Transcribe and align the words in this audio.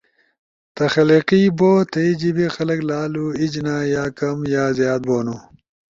تخلیقی 0.77 1.43
بو۔ 1.57 1.71
تھئی 1.91 2.09
جیبے 2.19 2.47
خلق 2.55 2.79
لالو 2.89 3.25
عیجنا 3.39 3.75
یا 3.93 4.03
کم 4.17 4.37
یا 4.53 4.63
زیاد 4.77 5.01
بونو۔ 5.07 5.35